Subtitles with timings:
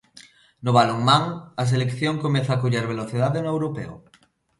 [0.63, 1.23] No balonmán,
[1.61, 3.93] a selección comeza a coller velocidade no europeo.